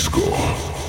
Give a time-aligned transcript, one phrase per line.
[0.00, 0.79] Disco.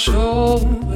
[0.00, 0.89] 中。